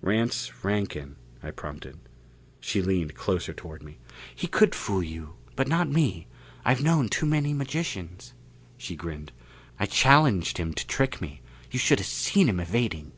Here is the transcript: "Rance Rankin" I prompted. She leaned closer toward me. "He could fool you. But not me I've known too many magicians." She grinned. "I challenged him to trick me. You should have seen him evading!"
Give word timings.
"Rance 0.00 0.50
Rankin" 0.64 1.16
I 1.42 1.50
prompted. 1.50 1.98
She 2.58 2.80
leaned 2.80 3.14
closer 3.14 3.52
toward 3.52 3.82
me. 3.82 3.98
"He 4.34 4.46
could 4.46 4.74
fool 4.74 5.02
you. 5.02 5.34
But 5.56 5.68
not 5.68 5.90
me 5.90 6.26
I've 6.64 6.82
known 6.82 7.10
too 7.10 7.26
many 7.26 7.52
magicians." 7.52 8.32
She 8.78 8.96
grinned. 8.96 9.30
"I 9.78 9.84
challenged 9.84 10.56
him 10.56 10.72
to 10.72 10.86
trick 10.86 11.20
me. 11.20 11.42
You 11.70 11.78
should 11.78 11.98
have 11.98 12.08
seen 12.08 12.48
him 12.48 12.60
evading!" 12.60 13.12